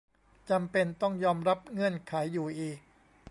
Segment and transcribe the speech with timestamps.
[0.49, 2.79] จำเป็นต้องยอมรับเงื่อนไขอยู่อีก